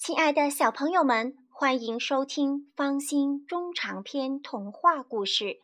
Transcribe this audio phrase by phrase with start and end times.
[0.00, 5.58] 亲爱的小朋友们，欢迎收听方心中长篇童话故事。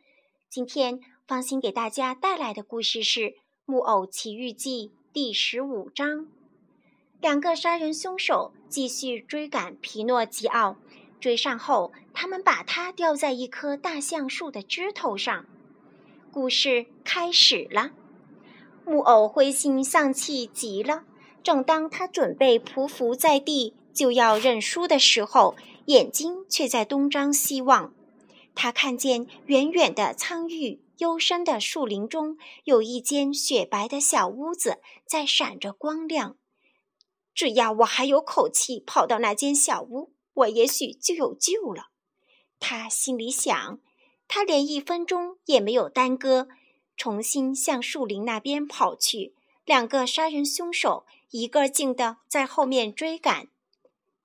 [0.51, 3.21] 今天方心给大家带来的故事是
[3.65, 6.27] 《木偶奇遇记》第十五章。
[7.19, 10.77] 两个杀人凶手继续追赶皮诺吉奥，
[11.19, 15.47] 追上后，他们把他吊在一棵大橡树的枝头上。
[16.31, 17.93] 故事开始了，
[18.85, 21.05] 木偶灰心丧气极了。
[21.43, 23.73] 正当他准备匍匐在地。
[23.97, 27.95] 就要认输的时候，眼睛却在东张西望。
[28.55, 36.37] 他看见远远的苍郁、幽深的树林中，有一间雪白的小屋子在闪着光亮。
[37.35, 41.89] 只要我还有口气，跑到那间小屋，我也许就有救了。
[42.61, 43.81] 他心里想。
[44.29, 46.49] 他连一分钟也没有耽搁，
[46.97, 49.37] 重新向树林那边跑去。
[49.65, 53.47] 两个杀人凶手一个劲地在后面追赶。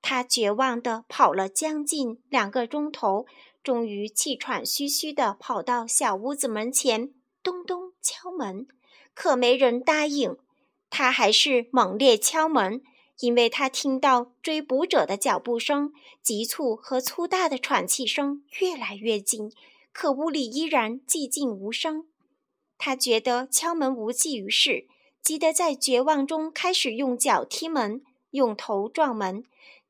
[0.02, 3.24] 他绝望地跑了将近两个钟头，
[3.62, 8.66] 终于气喘吁吁地跑到小屋子门前，咚咚敲门，
[9.14, 10.36] 可没人答应。
[10.90, 12.82] 他还是猛烈敲门，
[13.20, 19.50] 因为他听到追捕者的脚步声、急促和粗大的喘气声越来越近，
[19.92, 22.06] 可屋里依然寂静无声。
[22.76, 24.88] 他觉得敲门无济于事，
[25.22, 29.44] 急得在绝望中开始用脚踢门，用头撞门。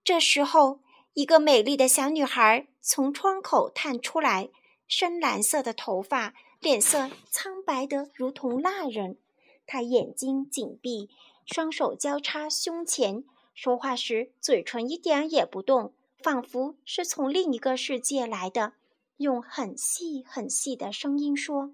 [0.05, 0.81] 这时候，
[1.15, 4.51] 一个美丽的小女孩从窗口探出来，
[4.89, 9.17] 深蓝色的头发，脸色苍白得如同蜡人。
[9.65, 11.09] 她眼睛紧闭，
[11.47, 18.73] 双手交叉胸前，说话时嘴唇一点也不动，仿佛是从另一个世界来的。
[19.19, 21.73] 用很细很细的声音说：“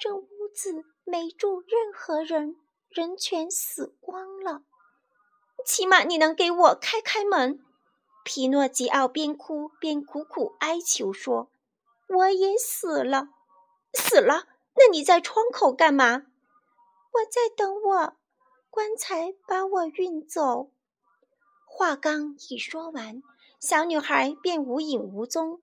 [0.00, 2.56] 这屋子没住任何人，
[2.88, 4.62] 人全死光了。”
[5.66, 7.58] 起码你能给我开开门，
[8.24, 11.50] 皮诺吉奥边哭边苦苦哀求说
[12.08, 13.30] ：“我也死了，
[13.92, 14.46] 死了。
[14.76, 16.22] 那你在窗口干嘛？”
[17.16, 18.16] 我在等我
[18.70, 20.70] 棺材把我运走。
[21.64, 23.22] 话刚一说完，
[23.58, 25.62] 小女孩便无影无踪，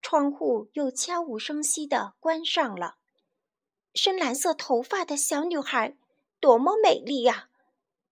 [0.00, 2.96] 窗户又悄无声息地关上了。
[3.94, 5.96] 深蓝色头发的小女孩，
[6.38, 7.48] 多么美丽呀！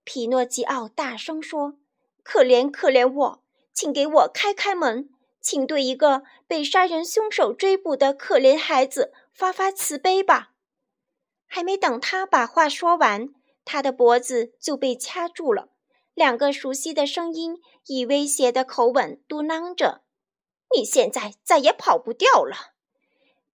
[0.07, 1.75] 皮诺基奥大声说
[2.23, 3.43] ：“可怜可怜我，
[3.75, 10.53] 请给我开开门，请对一个被杀人凶手追捕的可怜孩子发发慈悲吧！”
[11.49, 13.31] 还没等他把话说完，
[13.65, 15.71] 他的脖子就被掐住了。
[16.15, 20.03] 两个熟悉的声音以威胁的口吻嘟囔着
[20.73, 22.75] ：“你现在再也跑不掉了。”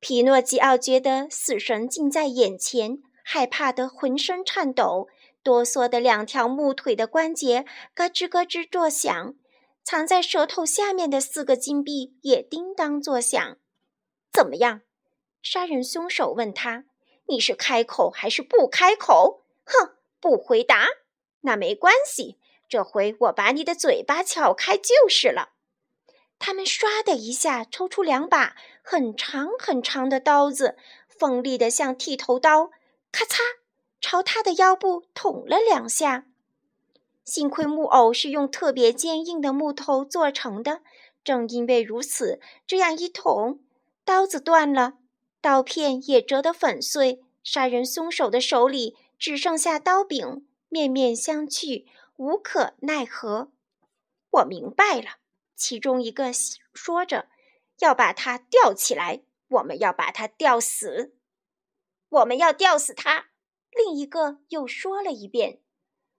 [0.01, 5.09] 皮诺基奥觉得死神近在眼前，害怕得浑身颤抖。
[5.43, 9.35] 哆嗦的两条木腿的关节咯吱咯吱作响，
[9.83, 13.57] 藏在舌头下面的四个金币也叮当作响。
[14.33, 14.83] 怎么样？
[15.43, 16.85] 杀人凶手问他
[17.27, 20.87] ：“你是开口还是不开口？”哼，不回答。
[21.41, 25.51] 那没关系，这回我把你的嘴巴撬开就是了。
[26.39, 30.77] 他们唰的一下抽出两把很长很长的刀子，
[31.09, 32.71] 锋利的像剃头刀，
[33.13, 33.39] 咔嚓。
[34.01, 36.27] 朝他的腰部捅了两下，
[37.25, 40.83] 幸亏木偶是用特别坚硬的木头做成的。
[41.23, 43.61] 正因为如此，这样一捅，
[44.05, 44.95] 刀子断了，
[45.41, 47.23] 刀片也折得粉碎。
[47.45, 51.85] 杀人凶手的手里只剩下刀柄，面面相觑，
[52.17, 53.53] 无可奈何。
[54.31, 55.19] 我明白了，
[55.55, 56.33] 其中一个
[56.75, 57.29] 说着
[57.79, 61.15] ：“要把他吊起来，我们要把他吊死，
[62.13, 63.27] 我们要吊死他。”
[63.75, 65.61] 另一个又说了一遍，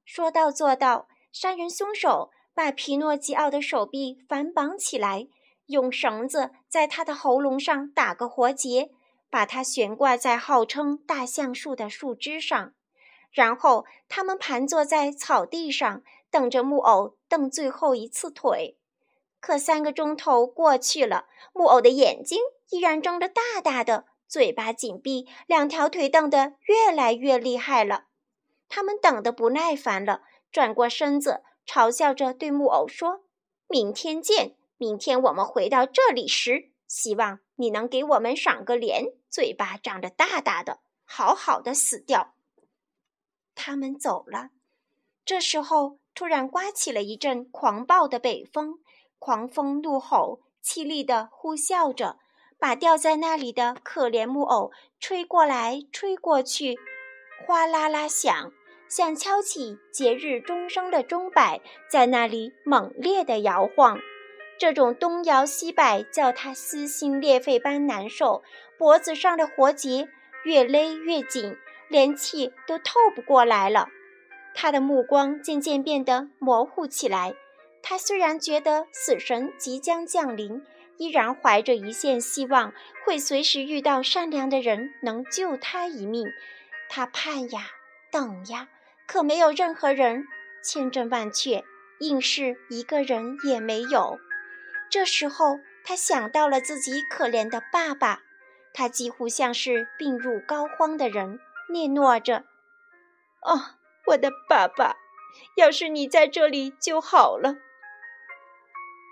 [0.04, 1.08] 说到做到。
[1.32, 5.28] 杀人凶手把皮诺基奥的手臂反绑起来，
[5.66, 8.92] 用绳子在他的喉咙上打个活结，
[9.32, 12.74] 把他悬挂在号称大橡树的树枝上。
[13.32, 18.78] 然后他们盘坐在草地上，等着木偶蹬最后一次腿。
[19.40, 22.40] 可三个钟头过去了，木偶的眼睛
[22.70, 24.06] 依然睁得大大的。
[24.34, 28.06] 嘴巴紧闭，两条腿蹬得越来越厉害了。
[28.68, 33.26] 他们等得不耐烦了，转过身子，嘲笑着对木偶说
[33.70, 34.56] ：“明天见！
[34.78, 42.34] 明天我们回到这里时，希望你能给我们赏个脸，嘴巴张得大大的，好好的死掉。”
[43.54, 44.50] 他们走了。
[45.24, 48.80] 这时候，突然刮起了一阵狂暴的北风，
[49.20, 52.18] 狂风怒吼，凄厉的呼啸着。
[52.64, 56.80] 把吊在那里的可怜木偶吹过来，吹过去，
[57.46, 58.54] 哗啦啦响，
[58.88, 64.00] 像敲起节日钟声的钟摆，在那里猛烈地摇晃。
[64.58, 68.44] 这种东摇西摆叫他撕心裂肺般难受，
[68.78, 70.08] 脖子上的活结
[70.46, 71.58] 越勒越紧，
[71.90, 73.90] 连气都透不过来了。
[74.56, 77.34] 他的目光渐渐变得模糊起来。
[77.82, 80.64] 他虽然觉得死神即将降临，
[80.98, 82.74] 依然怀着一线希望，
[83.06, 86.28] 会随时遇到善良的人能救他一命。
[86.90, 87.68] 他盼呀，
[88.12, 88.68] 等呀，
[89.08, 90.26] 可没有任何人。
[90.64, 91.64] 千真万确，
[92.00, 94.18] 硬是一个人也没有。
[94.90, 98.22] 这时候，他想到了自己可怜的爸爸，
[98.74, 101.40] 他几乎像是病入膏肓的人，
[101.70, 102.46] 嗫嚅着
[103.44, 103.76] ：“哦，
[104.08, 104.96] 我的爸爸，
[105.58, 107.58] 要是你在这里就好了。”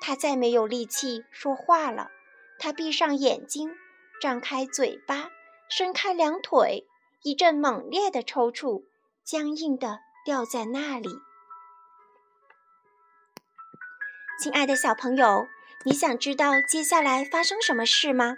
[0.01, 2.11] 他再没有力气说话了。
[2.59, 3.71] 他闭上眼睛，
[4.19, 5.31] 张开嘴巴，
[5.69, 6.85] 伸开两腿，
[7.23, 8.83] 一阵猛烈的抽搐，
[9.23, 11.09] 僵硬的掉在那里。
[14.43, 15.47] 亲爱的小朋友，
[15.85, 18.37] 你想知道接下来发生什么事吗？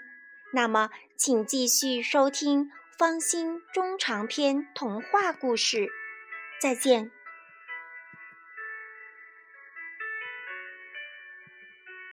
[0.53, 2.65] 那么，请继续收听
[2.97, 5.77] 《方心中长篇童话故事》。
[6.61, 7.09] 再见。